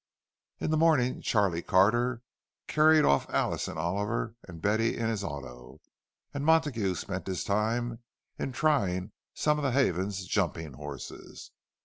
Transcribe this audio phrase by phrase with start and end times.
[0.57, 2.23] In the morning Charlie Carter
[2.65, 5.79] carried off Alice and Oliver and Betty in his auto;
[6.33, 7.99] and Montague spent his time
[8.39, 11.51] in trying some of Havens's jumping horses.